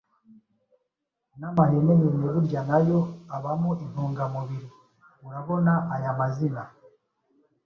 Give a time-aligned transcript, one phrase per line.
[1.39, 2.99] N’amahenehene burya na yo
[3.35, 4.67] abamo intungamubiri.
[5.25, 6.63] Urabona aya mazina